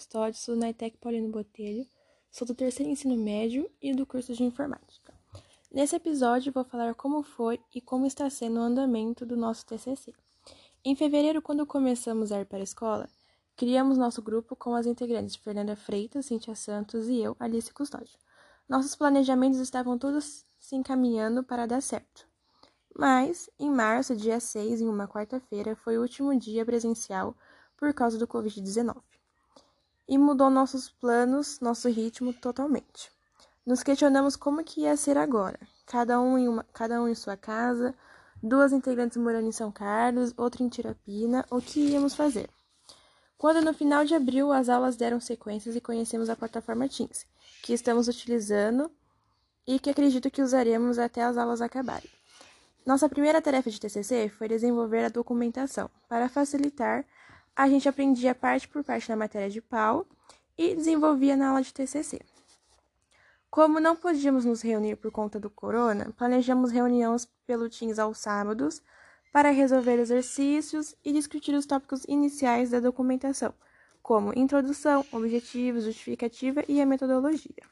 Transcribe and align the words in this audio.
Custódio, 0.00 0.40
sou 0.40 0.56
na 0.56 0.70
ITEC 0.70 0.96
Paulino 0.96 1.28
Botelho, 1.28 1.86
sou 2.30 2.46
do 2.46 2.54
terceiro 2.54 2.90
ensino 2.90 3.14
médio 3.18 3.70
e 3.82 3.94
do 3.94 4.06
curso 4.06 4.32
de 4.32 4.42
informática. 4.42 5.12
Nesse 5.70 5.94
episódio 5.94 6.50
vou 6.50 6.64
falar 6.64 6.94
como 6.94 7.22
foi 7.22 7.60
e 7.74 7.82
como 7.82 8.06
está 8.06 8.30
sendo 8.30 8.60
o 8.60 8.62
andamento 8.62 9.26
do 9.26 9.36
nosso 9.36 9.66
TCC. 9.66 10.14
Em 10.82 10.96
fevereiro, 10.96 11.42
quando 11.42 11.66
começamos 11.66 12.32
a 12.32 12.40
ir 12.40 12.46
para 12.46 12.60
a 12.60 12.62
escola, 12.62 13.10
criamos 13.54 13.98
nosso 13.98 14.22
grupo 14.22 14.56
com 14.56 14.74
as 14.74 14.86
integrantes 14.86 15.36
Fernanda 15.36 15.76
Freitas, 15.76 16.24
Cintia 16.24 16.54
Santos 16.54 17.06
e 17.06 17.20
eu, 17.20 17.36
Alice 17.38 17.70
Custódio. 17.70 18.18
Nossos 18.66 18.96
planejamentos 18.96 19.60
estavam 19.60 19.98
todos 19.98 20.46
se 20.58 20.76
encaminhando 20.76 21.44
para 21.44 21.66
dar 21.66 21.82
certo. 21.82 22.26
Mas, 22.96 23.50
em 23.58 23.70
março, 23.70 24.16
dia 24.16 24.40
6, 24.40 24.80
em 24.80 24.88
uma 24.88 25.06
quarta-feira, 25.06 25.76
foi 25.76 25.98
o 25.98 26.02
último 26.02 26.34
dia 26.38 26.64
presencial 26.64 27.36
por 27.76 27.92
causa 27.92 28.16
do 28.16 28.26
Covid-19. 28.26 29.09
E 30.10 30.18
mudou 30.18 30.50
nossos 30.50 30.90
planos, 30.90 31.60
nosso 31.60 31.88
ritmo 31.88 32.32
totalmente. 32.34 33.12
Nos 33.64 33.80
questionamos 33.80 34.34
como 34.34 34.64
que 34.64 34.80
ia 34.80 34.96
ser 34.96 35.16
agora, 35.16 35.60
cada 35.86 36.20
um 36.20 36.36
em, 36.36 36.48
uma, 36.48 36.64
cada 36.72 37.00
um 37.00 37.06
em 37.06 37.14
sua 37.14 37.36
casa, 37.36 37.94
duas 38.42 38.72
integrantes 38.72 39.16
morando 39.16 39.46
em 39.46 39.52
São 39.52 39.70
Carlos, 39.70 40.34
outra 40.36 40.64
em 40.64 40.68
Tirapina, 40.68 41.46
o 41.48 41.60
que 41.60 41.92
íamos 41.92 42.16
fazer. 42.16 42.50
Quando 43.38 43.64
no 43.64 43.72
final 43.72 44.04
de 44.04 44.16
abril 44.16 44.52
as 44.52 44.68
aulas 44.68 44.96
deram 44.96 45.20
sequências 45.20 45.76
e 45.76 45.80
conhecemos 45.80 46.28
a 46.28 46.34
plataforma 46.34 46.88
Teams, 46.88 47.24
que 47.62 47.72
estamos 47.72 48.08
utilizando 48.08 48.90
e 49.64 49.78
que 49.78 49.90
acredito 49.90 50.28
que 50.28 50.42
usaremos 50.42 50.98
até 50.98 51.22
as 51.22 51.36
aulas 51.36 51.62
acabarem. 51.62 52.10
Nossa 52.84 53.08
primeira 53.08 53.40
tarefa 53.40 53.70
de 53.70 53.78
TCC 53.78 54.28
foi 54.28 54.48
desenvolver 54.48 55.04
a 55.04 55.08
documentação 55.08 55.88
para 56.08 56.28
facilitar 56.28 57.06
a 57.54 57.68
gente 57.68 57.88
aprendia 57.88 58.34
parte 58.34 58.68
por 58.68 58.82
parte 58.82 59.08
na 59.08 59.16
matéria 59.16 59.50
de 59.50 59.60
pau 59.60 60.06
e 60.56 60.74
desenvolvia 60.74 61.36
na 61.36 61.48
aula 61.48 61.62
de 61.62 61.72
TCC. 61.72 62.20
Como 63.50 63.80
não 63.80 63.96
podíamos 63.96 64.44
nos 64.44 64.62
reunir 64.62 64.96
por 64.96 65.10
conta 65.10 65.40
do 65.40 65.50
corona, 65.50 66.12
planejamos 66.16 66.70
reuniões 66.70 67.26
pelo 67.46 67.68
Teams 67.68 67.98
aos 67.98 68.18
sábados 68.18 68.80
para 69.32 69.50
resolver 69.50 69.98
exercícios 69.98 70.94
e 71.04 71.12
discutir 71.12 71.54
os 71.54 71.66
tópicos 71.66 72.04
iniciais 72.06 72.70
da 72.70 72.80
documentação, 72.80 73.52
como 74.02 74.32
introdução, 74.36 75.04
objetivos, 75.12 75.84
justificativa 75.84 76.62
e 76.68 76.80
a 76.80 76.86
metodologia. 76.86 77.62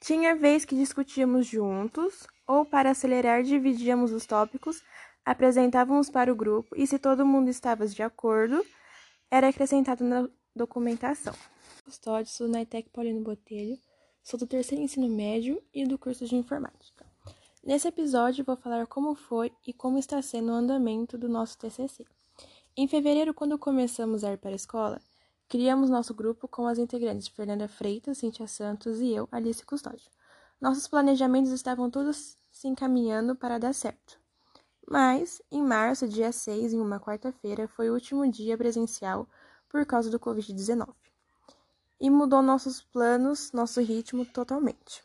Tinha 0.00 0.36
vez 0.36 0.64
que 0.64 0.76
discutíamos 0.76 1.46
juntos, 1.46 2.26
ou 2.46 2.64
para 2.64 2.90
acelerar, 2.90 3.42
dividíamos 3.42 4.12
os 4.12 4.26
tópicos 4.26 4.82
apresentávamos 5.24 6.10
para 6.10 6.30
o 6.30 6.36
grupo 6.36 6.74
e, 6.76 6.86
se 6.86 6.98
todo 6.98 7.24
mundo 7.24 7.48
estava 7.48 7.86
de 7.86 8.02
acordo, 8.02 8.64
era 9.36 9.48
acrescentado 9.48 10.04
na 10.04 10.28
documentação. 10.54 11.34
Custódio, 11.84 12.30
sou 12.30 12.46
na 12.46 12.62
ITEC 12.62 12.88
Paulino 12.90 13.20
Botelho, 13.20 13.76
sou 14.22 14.38
do 14.38 14.46
terceiro 14.46 14.84
ensino 14.84 15.08
médio 15.08 15.60
e 15.74 15.84
do 15.84 15.98
curso 15.98 16.24
de 16.24 16.36
informática. 16.36 17.04
Nesse 17.60 17.88
episódio 17.88 18.44
vou 18.44 18.56
falar 18.56 18.86
como 18.86 19.16
foi 19.16 19.50
e 19.66 19.72
como 19.72 19.98
está 19.98 20.22
sendo 20.22 20.52
o 20.52 20.54
andamento 20.54 21.18
do 21.18 21.28
nosso 21.28 21.58
TCC. 21.58 22.06
Em 22.76 22.86
fevereiro, 22.86 23.34
quando 23.34 23.58
começamos 23.58 24.22
a 24.22 24.32
ir 24.32 24.38
para 24.38 24.50
a 24.50 24.54
escola, 24.54 25.00
criamos 25.48 25.90
nosso 25.90 26.14
grupo 26.14 26.46
com 26.46 26.68
as 26.68 26.78
integrantes 26.78 27.26
Fernanda 27.26 27.66
Freitas, 27.66 28.18
Cintia 28.18 28.46
Santos 28.46 29.00
e 29.00 29.10
eu, 29.10 29.28
Alice 29.32 29.66
Custódio. 29.66 30.12
Nossos 30.60 30.86
planejamentos 30.86 31.50
estavam 31.50 31.90
todos 31.90 32.38
se 32.52 32.68
encaminhando 32.68 33.34
para 33.34 33.58
dar 33.58 33.74
certo. 33.74 34.16
Mas, 34.86 35.40
em 35.50 35.62
março, 35.62 36.06
dia 36.06 36.30
6, 36.30 36.72
em 36.74 36.80
uma 36.80 37.00
quarta-feira, 37.00 37.66
foi 37.66 37.88
o 37.88 37.94
último 37.94 38.30
dia 38.30 38.56
presencial 38.56 39.26
por 39.68 39.84
causa 39.86 40.10
do 40.10 40.20
Covid-19. 40.20 40.88
E 42.00 42.10
mudou 42.10 42.42
nossos 42.42 42.82
planos, 42.82 43.50
nosso 43.52 43.80
ritmo 43.80 44.26
totalmente. 44.26 45.02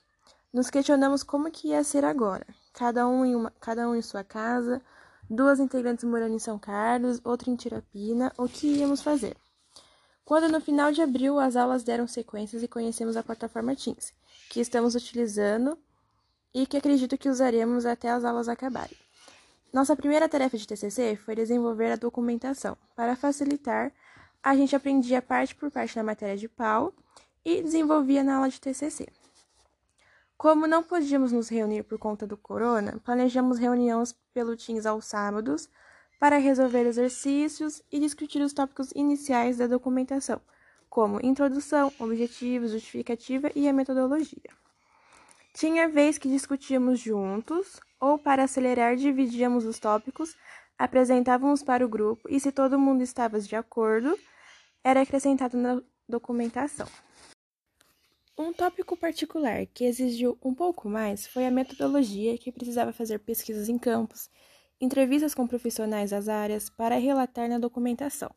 Nos 0.52 0.70
questionamos 0.70 1.24
como 1.24 1.50
que 1.50 1.70
ia 1.70 1.84
ser 1.84 2.04
agora, 2.04 2.46
cada 2.74 3.08
um 3.08 3.24
em, 3.24 3.36
uma, 3.36 3.52
cada 3.60 3.88
um 3.88 3.96
em 3.96 4.02
sua 4.02 4.24
casa, 4.24 4.82
duas 5.30 5.60
integrantes 5.60 6.04
morando 6.04 6.34
em 6.34 6.40
São 6.40 6.58
Carlos, 6.58 7.22
outra 7.24 7.50
em 7.50 7.56
Tirapina, 7.56 8.34
o 8.38 8.48
que 8.50 8.68
íamos 8.68 9.02
fazer. 9.02 9.38
Quando 10.26 10.52
no 10.52 10.60
final 10.60 10.92
de 10.92 11.02
abril 11.02 11.40
as 11.40 11.56
aulas 11.56 11.84
deram 11.84 12.08
sequências 12.08 12.62
e 12.64 12.68
conhecemos 12.68 13.16
a 13.16 13.24
plataforma 13.24 13.76
Teams, 13.76 14.14
que 14.50 14.60
estamos 14.60 14.94
utilizando 14.94 15.78
e 16.54 16.66
que 16.66 16.78
acredito 16.78 17.18
que 17.18 17.30
usaremos 17.30 17.86
até 17.86 18.10
as 18.10 18.24
aulas 18.24 18.50
acabarem. 18.50 18.98
Nossa 19.72 19.96
primeira 19.96 20.28
tarefa 20.28 20.58
de 20.58 20.68
TCC 20.68 21.16
foi 21.16 21.36
desenvolver 21.36 21.92
a 21.92 21.96
documentação. 21.96 22.76
Para 22.96 23.16
facilitar, 23.16 23.92
a 24.42 24.56
gente 24.56 24.76
aprendia 24.76 25.22
parte 25.22 25.54
por 25.54 25.70
parte 25.70 25.96
na 25.96 26.04
matéria 26.04 26.36
de 26.36 26.50
pau 26.50 26.92
e 27.46 27.62
desenvolvia 27.62 28.24
na 28.24 28.38
aula 28.38 28.50
de 28.50 28.60
TCC. 28.60 29.08
Como 30.36 30.66
não 30.66 30.82
podíamos 30.82 31.32
nos 31.32 31.50
reunir 31.50 31.84
por 31.84 32.00
conta 32.00 32.26
do 32.26 32.36
corona, 32.36 33.00
planejamos 33.04 33.60
reuniões 33.60 34.16
pelo 34.34 34.58
Teams 34.58 34.88
aos 34.88 35.06
sábados 35.06 35.70
para 36.20 36.38
resolver 36.38 36.88
exercícios 36.88 37.84
e 37.92 38.00
discutir 38.00 38.42
os 38.42 38.54
tópicos 38.54 38.92
iniciais 38.96 39.58
da 39.58 39.68
documentação, 39.68 40.42
como 40.90 41.24
introdução, 41.24 41.94
objetivos, 42.00 42.72
justificativa 42.72 43.52
e 43.54 43.68
a 43.68 43.74
metodologia. 43.74 44.50
Tinha 45.54 45.88
vez 45.88 46.18
que 46.18 46.30
discutíamos 46.30 47.00
juntos, 47.00 47.80
ou 48.00 48.18
para 48.18 48.44
acelerar, 48.44 48.96
dividíamos 48.96 49.66
os 49.66 49.80
tópicos, 49.80 50.36
apresentávamos 50.78 51.62
para 51.62 51.86
o 51.86 51.90
grupo 51.90 52.28
e, 52.30 52.40
se 52.40 52.52
todo 52.52 52.80
mundo 52.80 53.02
estava 53.02 53.40
de 53.40 53.56
acordo, 53.56 54.18
era 54.84 55.02
acrescentado 55.02 55.58
na 55.58 55.82
documentação. 56.08 56.88
Um 58.38 58.54
tópico 58.54 58.96
particular 58.96 59.66
que 59.66 59.84
exigiu 59.84 60.38
um 60.42 60.54
pouco 60.54 60.90
mais 60.90 61.28
foi 61.28 61.46
a 61.46 61.52
metodologia, 61.52 62.38
que 62.38 62.54
precisava 62.54 62.94
fazer 62.94 63.20
pesquisas 63.20 63.68
em 63.68 63.78
campos, 63.78 64.30
entrevistas 64.80 65.36
com 65.36 65.46
profissionais 65.46 66.12
das 66.12 66.30
áreas 66.30 66.70
para 66.70 66.96
relatar 66.96 67.50
na 67.50 67.60
documentação. 67.60 68.34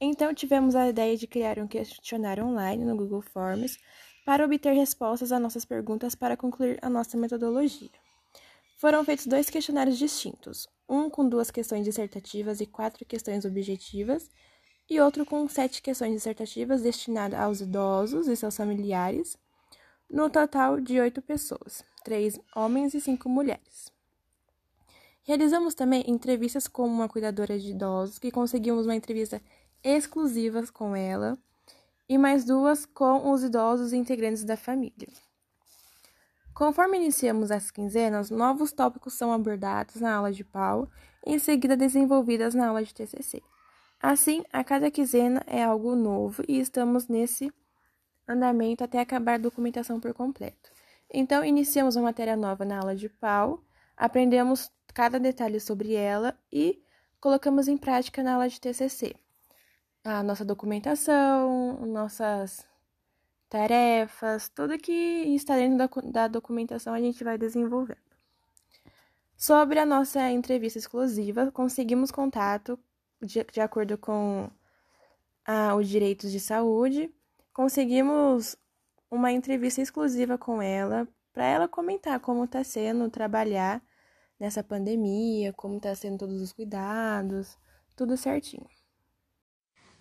Então, 0.00 0.34
tivemos 0.34 0.74
a 0.74 0.88
ideia 0.88 1.16
de 1.16 1.28
criar 1.28 1.60
um 1.60 1.68
questionário 1.68 2.44
online 2.44 2.84
no 2.84 2.96
Google 2.96 3.22
Forms 3.22 3.78
para 4.26 4.44
obter 4.44 4.72
respostas 4.72 5.30
a 5.30 5.38
nossas 5.38 5.64
perguntas 5.64 6.16
para 6.16 6.36
concluir 6.36 6.78
a 6.82 6.90
nossa 6.90 7.16
metodologia. 7.16 7.88
Foram 8.76 9.02
feitos 9.06 9.26
dois 9.26 9.48
questionários 9.48 9.96
distintos, 9.96 10.68
um 10.86 11.08
com 11.08 11.26
duas 11.26 11.50
questões 11.50 11.82
dissertativas 11.82 12.60
e 12.60 12.66
quatro 12.66 13.06
questões 13.06 13.46
objetivas, 13.46 14.30
e 14.88 15.00
outro 15.00 15.24
com 15.24 15.48
sete 15.48 15.80
questões 15.80 16.12
dissertativas 16.12 16.82
destinadas 16.82 17.40
aos 17.40 17.60
idosos 17.62 18.28
e 18.28 18.36
seus 18.36 18.54
familiares, 18.54 19.38
no 20.10 20.28
total 20.28 20.78
de 20.78 21.00
oito 21.00 21.22
pessoas, 21.22 21.82
três 22.04 22.38
homens 22.54 22.92
e 22.92 23.00
cinco 23.00 23.30
mulheres. 23.30 23.90
Realizamos 25.22 25.74
também 25.74 26.04
entrevistas 26.06 26.68
com 26.68 26.86
uma 26.86 27.08
cuidadora 27.08 27.58
de 27.58 27.70
idosos, 27.70 28.18
que 28.18 28.30
conseguimos 28.30 28.84
uma 28.84 28.94
entrevista 28.94 29.40
exclusiva 29.82 30.62
com 30.70 30.94
ela, 30.94 31.38
e 32.06 32.18
mais 32.18 32.44
duas 32.44 32.84
com 32.84 33.32
os 33.32 33.42
idosos 33.42 33.94
integrantes 33.94 34.44
da 34.44 34.56
família. 34.56 35.08
Conforme 36.56 36.96
iniciamos 36.96 37.50
as 37.50 37.70
quinzenas, 37.70 38.30
novos 38.30 38.72
tópicos 38.72 39.12
são 39.12 39.30
abordados 39.30 39.96
na 39.96 40.14
aula 40.14 40.32
de 40.32 40.42
pau 40.42 40.88
e 41.26 41.34
em 41.34 41.38
seguida 41.38 41.76
desenvolvidas 41.76 42.54
na 42.54 42.68
aula 42.68 42.82
de 42.82 42.94
TCC. 42.94 43.42
Assim, 44.00 44.42
a 44.50 44.64
cada 44.64 44.90
quinzena 44.90 45.42
é 45.46 45.62
algo 45.62 45.94
novo 45.94 46.42
e 46.48 46.58
estamos 46.58 47.08
nesse 47.08 47.52
andamento 48.26 48.82
até 48.82 48.98
acabar 49.00 49.34
a 49.34 49.38
documentação 49.38 50.00
por 50.00 50.14
completo. 50.14 50.70
Então, 51.12 51.44
iniciamos 51.44 51.94
uma 51.94 52.04
matéria 52.04 52.38
nova 52.38 52.64
na 52.64 52.78
aula 52.78 52.96
de 52.96 53.10
pau, 53.10 53.62
aprendemos 53.94 54.72
cada 54.94 55.20
detalhe 55.20 55.60
sobre 55.60 55.92
ela 55.92 56.34
e 56.50 56.82
colocamos 57.20 57.68
em 57.68 57.76
prática 57.76 58.22
na 58.22 58.32
aula 58.32 58.48
de 58.48 58.58
TCC. 58.58 59.14
A 60.02 60.22
nossa 60.22 60.42
documentação, 60.42 61.84
nossas 61.84 62.66
tarefas, 63.48 64.48
tudo 64.48 64.78
que 64.78 64.92
está 64.92 65.56
dentro 65.56 65.78
da, 65.78 65.88
da 66.10 66.28
documentação 66.28 66.94
a 66.94 67.00
gente 67.00 67.22
vai 67.22 67.38
desenvolvendo. 67.38 67.98
Sobre 69.36 69.78
a 69.78 69.86
nossa 69.86 70.30
entrevista 70.30 70.78
exclusiva, 70.78 71.50
conseguimos 71.52 72.10
contato 72.10 72.78
de, 73.20 73.44
de 73.44 73.60
acordo 73.60 73.98
com 73.98 74.50
ah, 75.44 75.74
os 75.76 75.88
direitos 75.88 76.32
de 76.32 76.40
saúde, 76.40 77.12
conseguimos 77.52 78.56
uma 79.10 79.32
entrevista 79.32 79.80
exclusiva 79.80 80.36
com 80.38 80.60
ela 80.60 81.06
para 81.32 81.44
ela 81.44 81.68
comentar 81.68 82.18
como 82.20 82.44
está 82.44 82.64
sendo 82.64 83.10
trabalhar 83.10 83.82
nessa 84.38 84.64
pandemia, 84.64 85.52
como 85.52 85.76
está 85.76 85.94
sendo 85.94 86.18
todos 86.18 86.40
os 86.40 86.52
cuidados, 86.52 87.58
tudo 87.94 88.16
certinho. 88.16 88.66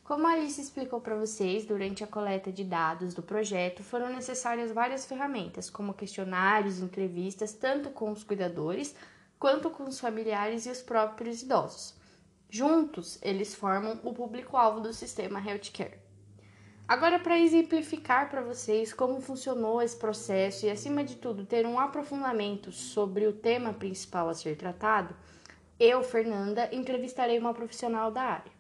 Como 0.06 0.28
a 0.28 0.34
Alice 0.34 0.62
explicou 0.62 1.02
para 1.02 1.16
vocês, 1.16 1.66
durante 1.66 2.04
a 2.04 2.08
coleta 2.08 2.52
de 2.52 2.64
dados 2.64 3.16
do 3.16 3.24
projeto 3.24 3.82
foram 3.82 4.08
necessárias 4.08 4.72
várias 4.72 5.04
ferramentas, 5.04 5.68
como 5.68 5.96
questionários, 5.96 6.80
entrevistas, 6.80 7.54
tanto 7.54 7.90
com 7.90 8.12
os 8.12 8.24
cuidadores 8.24 8.96
quanto 9.40 9.68
com 9.72 9.84
os 9.86 10.00
familiares 10.00 10.68
e 10.68 10.70
os 10.70 10.80
próprios 10.84 11.42
idosos. 11.42 11.96
Juntos, 12.48 13.18
eles 13.20 13.56
formam 13.56 14.00
o 14.04 14.14
público-alvo 14.14 14.80
do 14.80 14.94
sistema 14.94 15.44
healthcare. 15.44 15.98
Agora, 16.88 17.18
para 17.18 17.40
exemplificar 17.40 18.30
para 18.30 18.44
vocês 18.44 18.94
como 18.94 19.20
funcionou 19.20 19.82
esse 19.82 19.98
processo 19.98 20.68
e, 20.68 20.70
acima 20.70 21.04
de 21.04 21.16
tudo, 21.16 21.48
ter 21.48 21.66
um 21.66 21.80
aprofundamento 21.80 22.72
sobre 22.72 23.26
o 23.26 23.34
tema 23.34 23.74
principal 23.74 24.30
a 24.30 24.36
ser 24.36 24.56
tratado, 24.56 25.16
eu, 25.80 26.04
Fernanda, 26.04 26.70
entrevistarei 26.72 27.40
uma 27.40 27.56
profissional 27.56 28.12
da 28.12 28.22
área. 28.22 28.55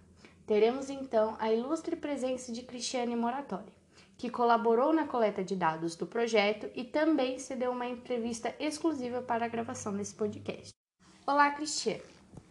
Teremos 0.46 0.92
então 0.92 1.36
a 1.40 1.52
ilustre 1.52 1.96
presença 1.96 2.52
de 2.52 2.62
Cristiane 2.62 3.16
Moratori, 3.16 3.74
que 4.16 4.30
colaborou 4.30 4.94
na 4.94 5.08
coleta 5.08 5.44
de 5.44 5.56
dados 5.56 5.96
do 5.96 6.06
projeto 6.06 6.70
e 6.76 6.84
também 6.84 7.40
cedeu 7.40 7.72
uma 7.72 7.88
entrevista 7.88 8.56
exclusiva 8.60 9.24
para 9.24 9.46
a 9.46 9.50
gravação 9.50 9.98
desse 9.98 10.14
podcast. 10.14 10.72
Olá, 11.26 11.50
Cristiane. 11.50 12.04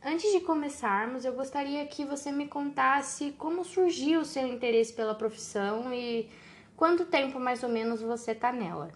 Antes 0.03 0.33
de 0.33 0.41
começarmos, 0.41 1.25
eu 1.25 1.35
gostaria 1.35 1.87
que 1.87 2.05
você 2.05 2.33
me 2.33 2.49
contasse 2.49 3.31
como 3.33 3.65
surgiu 3.65 4.23
o 4.23 4.25
seu 4.25 4.45
interesse 4.45 4.93
pela 4.93 5.15
profissão 5.15 5.95
e 5.95 6.29
quanto 6.77 7.07
tempo 7.07 7.39
mais 7.39 7.63
ou 7.63 7.69
menos 7.69 8.03
você 8.03 8.33
está 8.33 8.53
nela. 8.53 8.91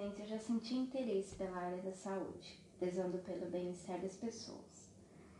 Eu 0.00 0.26
já 0.26 0.38
senti 0.40 0.74
interesse 0.74 1.36
pela 1.36 1.56
área 1.56 1.82
da 1.82 1.92
saúde 1.92 2.58
prezando 2.78 3.18
pelo 3.18 3.46
bem-estar 3.46 4.00
das 4.00 4.16
pessoas. 4.16 4.67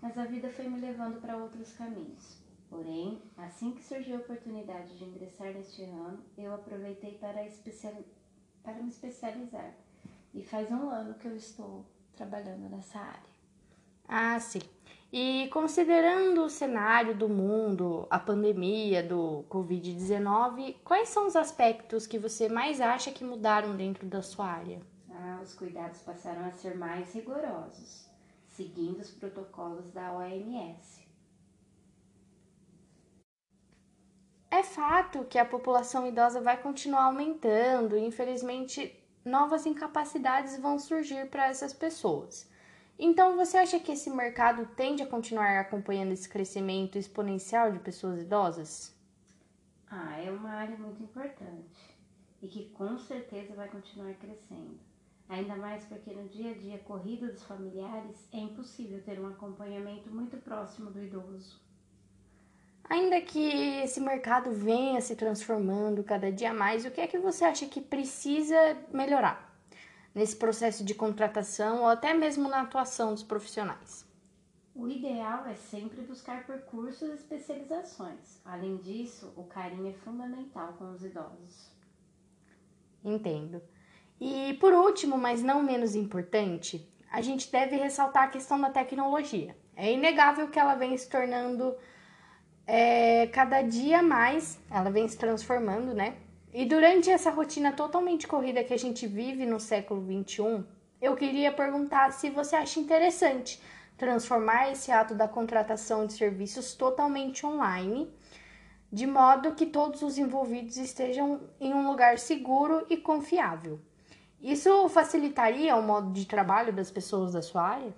Mas 0.00 0.16
a 0.16 0.24
vida 0.24 0.48
foi 0.48 0.68
me 0.68 0.80
levando 0.80 1.20
para 1.20 1.36
outros 1.36 1.72
caminhos. 1.72 2.38
Porém, 2.70 3.20
assim 3.36 3.72
que 3.72 3.82
surgiu 3.82 4.16
a 4.16 4.20
oportunidade 4.20 4.96
de 4.96 5.04
ingressar 5.04 5.52
neste 5.52 5.84
ramo, 5.84 6.18
eu 6.36 6.54
aproveitei 6.54 7.14
para, 7.14 7.44
especial... 7.44 7.94
para 8.62 8.74
me 8.74 8.88
especializar. 8.88 9.74
E 10.34 10.42
faz 10.42 10.70
um 10.70 10.90
ano 10.90 11.14
que 11.14 11.26
eu 11.26 11.36
estou 11.36 11.84
trabalhando 12.14 12.68
nessa 12.68 12.98
área. 12.98 13.38
Ah, 14.06 14.38
sim. 14.38 14.60
E 15.10 15.48
considerando 15.50 16.44
o 16.44 16.50
cenário 16.50 17.16
do 17.16 17.28
mundo, 17.28 18.06
a 18.10 18.18
pandemia 18.18 19.02
do 19.02 19.44
Covid-19, 19.48 20.76
quais 20.84 21.08
são 21.08 21.26
os 21.26 21.34
aspectos 21.34 22.06
que 22.06 22.18
você 22.18 22.48
mais 22.48 22.80
acha 22.80 23.10
que 23.10 23.24
mudaram 23.24 23.74
dentro 23.74 24.06
da 24.06 24.20
sua 24.20 24.46
área? 24.46 24.80
os 25.42 25.54
cuidados 25.54 26.02
passaram 26.02 26.44
a 26.44 26.50
ser 26.52 26.76
mais 26.76 27.12
rigorosos, 27.14 28.07
seguindo 28.58 28.98
os 28.98 29.12
protocolos 29.12 29.92
da 29.92 30.12
OMS. 30.12 31.06
É 34.50 34.64
fato 34.64 35.24
que 35.26 35.38
a 35.38 35.44
população 35.44 36.08
idosa 36.08 36.40
vai 36.40 36.60
continuar 36.60 37.04
aumentando 37.04 37.96
e, 37.96 38.04
infelizmente, 38.04 38.98
novas 39.24 39.64
incapacidades 39.64 40.58
vão 40.58 40.76
surgir 40.76 41.30
para 41.30 41.46
essas 41.46 41.72
pessoas. 41.72 42.50
Então, 42.98 43.36
você 43.36 43.58
acha 43.58 43.78
que 43.78 43.92
esse 43.92 44.10
mercado 44.10 44.66
tende 44.74 45.04
a 45.04 45.06
continuar 45.06 45.60
acompanhando 45.60 46.10
esse 46.10 46.28
crescimento 46.28 46.98
exponencial 46.98 47.70
de 47.70 47.78
pessoas 47.78 48.22
idosas? 48.22 48.92
Ah, 49.88 50.20
é 50.20 50.32
uma 50.32 50.50
área 50.50 50.76
muito 50.76 51.00
importante 51.00 51.96
e 52.42 52.48
que 52.48 52.70
com 52.70 52.98
certeza 52.98 53.54
vai 53.54 53.68
continuar 53.68 54.14
crescendo. 54.14 54.87
Ainda 55.28 55.56
mais 55.56 55.84
porque 55.84 56.10
no 56.12 56.26
dia 56.28 56.52
a 56.52 56.54
dia 56.54 56.78
corrido 56.78 57.30
dos 57.30 57.42
familiares 57.42 58.26
é 58.32 58.38
impossível 58.38 59.02
ter 59.02 59.20
um 59.20 59.26
acompanhamento 59.26 60.10
muito 60.10 60.38
próximo 60.38 60.90
do 60.90 61.02
idoso. 61.02 61.60
Ainda 62.88 63.20
que 63.20 63.38
esse 63.82 64.00
mercado 64.00 64.50
venha 64.50 65.00
se 65.02 65.14
transformando 65.14 66.02
cada 66.02 66.32
dia 66.32 66.54
mais, 66.54 66.86
o 66.86 66.90
que 66.90 67.02
é 67.02 67.06
que 67.06 67.18
você 67.18 67.44
acha 67.44 67.66
que 67.66 67.82
precisa 67.82 68.56
melhorar 68.90 69.54
nesse 70.14 70.34
processo 70.34 70.82
de 70.82 70.94
contratação 70.94 71.82
ou 71.82 71.88
até 71.88 72.14
mesmo 72.14 72.48
na 72.48 72.62
atuação 72.62 73.12
dos 73.12 73.22
profissionais? 73.22 74.08
O 74.74 74.88
ideal 74.88 75.44
é 75.46 75.54
sempre 75.54 76.00
buscar 76.02 76.46
percursos 76.46 77.10
e 77.10 77.12
especializações. 77.12 78.40
Além 78.44 78.78
disso, 78.78 79.34
o 79.36 79.44
carinho 79.44 79.90
é 79.90 79.92
fundamental 79.92 80.72
com 80.78 80.92
os 80.92 81.04
idosos. 81.04 81.70
Entendo. 83.04 83.60
E 84.20 84.54
por 84.54 84.72
último, 84.72 85.16
mas 85.16 85.42
não 85.42 85.62
menos 85.62 85.94
importante, 85.94 86.88
a 87.10 87.20
gente 87.22 87.50
deve 87.50 87.76
ressaltar 87.76 88.24
a 88.24 88.28
questão 88.28 88.60
da 88.60 88.70
tecnologia. 88.70 89.56
É 89.76 89.92
inegável 89.92 90.48
que 90.48 90.58
ela 90.58 90.74
vem 90.74 90.96
se 90.96 91.08
tornando 91.08 91.76
é, 92.66 93.28
cada 93.28 93.62
dia 93.62 94.02
mais, 94.02 94.58
ela 94.70 94.90
vem 94.90 95.06
se 95.06 95.16
transformando, 95.16 95.94
né? 95.94 96.16
E 96.52 96.64
durante 96.64 97.10
essa 97.10 97.30
rotina 97.30 97.72
totalmente 97.72 98.26
corrida 98.26 98.64
que 98.64 98.74
a 98.74 98.78
gente 98.78 99.06
vive 99.06 99.46
no 99.46 99.60
século 99.60 100.00
21, 100.00 100.64
eu 101.00 101.14
queria 101.14 101.52
perguntar 101.52 102.12
se 102.12 102.28
você 102.30 102.56
acha 102.56 102.80
interessante 102.80 103.62
transformar 103.96 104.70
esse 104.70 104.90
ato 104.90 105.14
da 105.14 105.28
contratação 105.28 106.06
de 106.06 106.12
serviços 106.12 106.74
totalmente 106.74 107.44
online, 107.44 108.12
de 108.92 109.06
modo 109.06 109.54
que 109.54 109.66
todos 109.66 110.02
os 110.02 110.18
envolvidos 110.18 110.76
estejam 110.76 111.40
em 111.60 111.74
um 111.74 111.88
lugar 111.88 112.18
seguro 112.18 112.86
e 112.88 112.96
confiável. 112.96 113.80
Isso 114.40 114.88
facilitaria 114.88 115.74
o 115.76 115.82
modo 115.82 116.12
de 116.12 116.26
trabalho 116.26 116.72
das 116.72 116.90
pessoas 116.90 117.32
da 117.32 117.42
sua 117.42 117.62
área? 117.62 117.94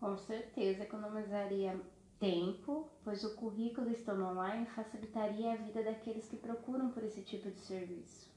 Com 0.00 0.16
certeza 0.16 0.84
economizaria 0.84 1.76
tempo, 2.20 2.88
pois 3.04 3.24
o 3.24 3.34
currículo 3.34 3.90
estando 3.90 4.24
online 4.24 4.66
facilitaria 4.66 5.52
a 5.52 5.56
vida 5.56 5.82
daqueles 5.82 6.28
que 6.28 6.36
procuram 6.36 6.90
por 6.90 7.02
esse 7.04 7.22
tipo 7.22 7.50
de 7.50 7.60
serviço. 7.60 8.28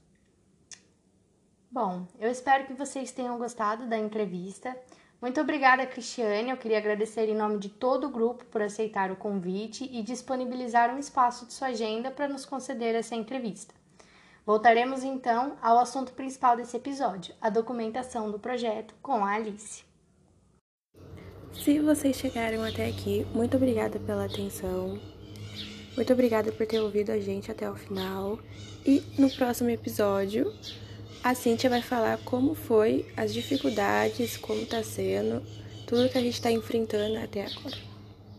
Bom, 1.70 2.06
eu 2.20 2.30
espero 2.30 2.66
que 2.66 2.74
vocês 2.74 3.12
tenham 3.12 3.38
gostado 3.38 3.86
da 3.86 3.96
entrevista. 3.96 4.76
Muito 5.20 5.40
obrigada, 5.40 5.86
Cristiane. 5.86 6.50
Eu 6.50 6.56
queria 6.56 6.78
agradecer 6.78 7.28
em 7.28 7.34
nome 7.34 7.58
de 7.58 7.68
todo 7.68 8.08
o 8.08 8.10
grupo 8.10 8.44
por 8.46 8.60
aceitar 8.60 9.10
o 9.10 9.16
convite 9.16 9.88
e 9.90 10.02
disponibilizar 10.02 10.94
um 10.94 10.98
espaço 10.98 11.46
de 11.46 11.52
sua 11.52 11.68
agenda 11.68 12.10
para 12.10 12.28
nos 12.28 12.44
conceder 12.44 12.94
essa 12.94 13.14
entrevista. 13.14 13.72
Voltaremos 14.44 15.04
então 15.04 15.56
ao 15.62 15.78
assunto 15.78 16.12
principal 16.12 16.56
desse 16.56 16.76
episódio, 16.76 17.32
a 17.40 17.48
documentação 17.48 18.28
do 18.28 18.40
projeto 18.40 18.92
com 19.00 19.24
a 19.24 19.34
Alice. 19.34 19.84
Se 21.52 21.78
vocês 21.78 22.16
chegaram 22.16 22.64
até 22.64 22.88
aqui, 22.88 23.24
muito 23.32 23.56
obrigada 23.56 24.00
pela 24.00 24.24
atenção. 24.24 24.98
Muito 25.94 26.12
obrigada 26.12 26.50
por 26.50 26.66
ter 26.66 26.80
ouvido 26.80 27.10
a 27.10 27.20
gente 27.20 27.52
até 27.52 27.70
o 27.70 27.76
final. 27.76 28.38
E 28.84 29.00
no 29.16 29.30
próximo 29.30 29.70
episódio, 29.70 30.52
a 31.22 31.34
Cintia 31.36 31.70
vai 31.70 31.82
falar 31.82 32.18
como 32.24 32.54
foi 32.54 33.06
as 33.16 33.32
dificuldades, 33.32 34.36
como 34.36 34.66
tá 34.66 34.82
sendo, 34.82 35.40
tudo 35.86 36.08
que 36.08 36.18
a 36.18 36.22
gente 36.22 36.34
está 36.34 36.50
enfrentando 36.50 37.16
até 37.18 37.46
agora. 37.46 37.91